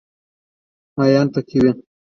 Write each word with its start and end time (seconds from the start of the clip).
ماهیان 0.95 1.27
پکې 1.33 1.57
وي. 1.63 1.71